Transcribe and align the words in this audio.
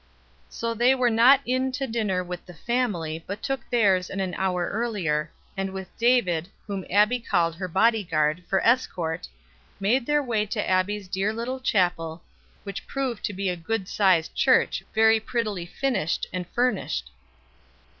So 0.49 0.73
they 0.73 0.95
were 0.95 1.11
not 1.11 1.41
in 1.45 1.71
to 1.73 1.85
dinner 1.85 2.23
with 2.23 2.43
the 2.47 2.55
family, 2.55 3.23
but 3.27 3.43
took 3.43 3.61
theirs 3.69 4.09
an 4.09 4.33
hour 4.33 4.67
earlier; 4.69 5.31
and 5.55 5.69
with 5.69 5.95
David, 5.95 6.49
whom 6.65 6.83
Abbie 6.89 7.19
called 7.19 7.53
her 7.53 7.67
body 7.67 8.03
guard, 8.03 8.43
for 8.49 8.65
escort, 8.65 9.27
made 9.79 10.07
their 10.07 10.23
way 10.23 10.47
to 10.47 10.67
Abbie's 10.67 11.07
dear 11.07 11.31
little 11.31 11.59
chapel, 11.59 12.23
which 12.63 12.87
proved 12.87 13.23
to 13.25 13.33
be 13.33 13.47
a 13.49 13.55
good 13.55 13.87
sized 13.87 14.33
church, 14.33 14.81
very 14.95 15.19
prettily 15.19 15.67
finished 15.67 16.25
and 16.33 16.47
furnished. 16.47 17.11